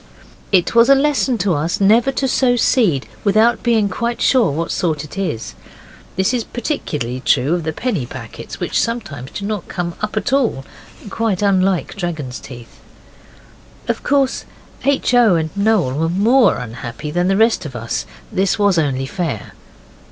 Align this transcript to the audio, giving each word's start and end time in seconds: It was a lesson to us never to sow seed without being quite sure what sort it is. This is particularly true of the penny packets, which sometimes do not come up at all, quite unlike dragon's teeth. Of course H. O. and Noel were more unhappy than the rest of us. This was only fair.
It 0.51 0.73
was 0.73 0.89
a 0.89 0.95
lesson 0.95 1.37
to 1.37 1.53
us 1.53 1.79
never 1.79 2.11
to 2.13 2.27
sow 2.27 2.55
seed 2.55 3.05
without 3.23 3.61
being 3.61 3.87
quite 3.87 4.19
sure 4.19 4.49
what 4.49 4.71
sort 4.71 5.03
it 5.03 5.15
is. 5.15 5.53
This 6.15 6.33
is 6.33 6.43
particularly 6.43 7.19
true 7.19 7.53
of 7.53 7.61
the 7.65 7.71
penny 7.71 8.07
packets, 8.07 8.59
which 8.59 8.81
sometimes 8.81 9.29
do 9.29 9.45
not 9.45 9.67
come 9.67 9.93
up 10.01 10.17
at 10.17 10.33
all, 10.33 10.65
quite 11.11 11.43
unlike 11.43 11.93
dragon's 11.95 12.39
teeth. 12.39 12.79
Of 13.87 14.01
course 14.01 14.45
H. 14.83 15.13
O. 15.13 15.35
and 15.35 15.51
Noel 15.55 15.93
were 15.93 16.09
more 16.09 16.57
unhappy 16.57 17.11
than 17.11 17.27
the 17.27 17.37
rest 17.37 17.63
of 17.63 17.75
us. 17.75 18.07
This 18.31 18.57
was 18.57 18.79
only 18.79 19.05
fair. 19.05 19.51